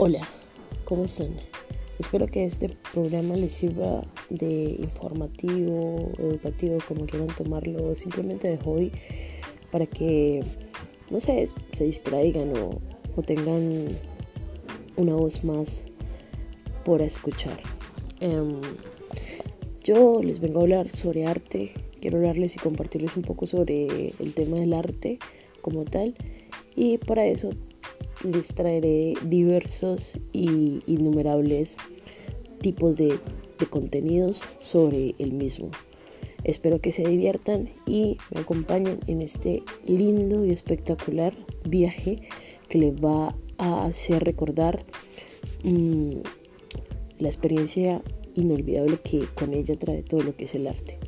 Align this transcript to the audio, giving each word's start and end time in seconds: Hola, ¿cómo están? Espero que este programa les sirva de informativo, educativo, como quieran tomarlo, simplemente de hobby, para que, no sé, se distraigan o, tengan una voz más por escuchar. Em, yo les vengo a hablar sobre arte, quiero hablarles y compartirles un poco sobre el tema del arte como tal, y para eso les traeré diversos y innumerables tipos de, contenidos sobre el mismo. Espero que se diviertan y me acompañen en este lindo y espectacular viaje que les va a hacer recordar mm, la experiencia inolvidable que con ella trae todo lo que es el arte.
Hola, 0.00 0.20
¿cómo 0.84 1.06
están? 1.06 1.34
Espero 1.98 2.28
que 2.28 2.44
este 2.44 2.68
programa 2.94 3.34
les 3.34 3.50
sirva 3.50 4.04
de 4.30 4.76
informativo, 4.78 6.12
educativo, 6.18 6.78
como 6.86 7.04
quieran 7.04 7.26
tomarlo, 7.34 7.96
simplemente 7.96 8.46
de 8.46 8.58
hobby, 8.58 8.92
para 9.72 9.86
que, 9.86 10.44
no 11.10 11.18
sé, 11.18 11.48
se 11.72 11.82
distraigan 11.82 12.52
o, 12.56 12.78
tengan 13.22 13.88
una 14.94 15.16
voz 15.16 15.42
más 15.42 15.86
por 16.84 17.02
escuchar. 17.02 17.58
Em, 18.20 18.60
yo 19.82 20.22
les 20.22 20.38
vengo 20.38 20.60
a 20.60 20.62
hablar 20.62 20.92
sobre 20.92 21.26
arte, 21.26 21.74
quiero 22.00 22.18
hablarles 22.18 22.54
y 22.54 22.60
compartirles 22.60 23.16
un 23.16 23.24
poco 23.24 23.46
sobre 23.46 24.12
el 24.20 24.32
tema 24.32 24.58
del 24.58 24.74
arte 24.74 25.18
como 25.60 25.84
tal, 25.84 26.14
y 26.76 26.98
para 26.98 27.26
eso 27.26 27.50
les 28.24 28.48
traeré 28.48 29.14
diversos 29.24 30.14
y 30.32 30.82
innumerables 30.86 31.76
tipos 32.60 32.96
de, 32.96 33.18
contenidos 33.70 34.40
sobre 34.60 35.14
el 35.18 35.32
mismo. 35.32 35.70
Espero 36.44 36.80
que 36.80 36.92
se 36.92 37.06
diviertan 37.06 37.70
y 37.86 38.18
me 38.32 38.40
acompañen 38.40 39.00
en 39.08 39.20
este 39.20 39.64
lindo 39.84 40.44
y 40.44 40.52
espectacular 40.52 41.34
viaje 41.64 42.28
que 42.68 42.78
les 42.78 42.94
va 42.94 43.34
a 43.58 43.84
hacer 43.84 44.22
recordar 44.22 44.84
mm, 45.64 46.12
la 47.18 47.28
experiencia 47.28 48.00
inolvidable 48.36 48.98
que 48.98 49.26
con 49.34 49.52
ella 49.54 49.76
trae 49.76 50.02
todo 50.02 50.22
lo 50.22 50.36
que 50.36 50.44
es 50.44 50.54
el 50.54 50.68
arte. 50.68 51.00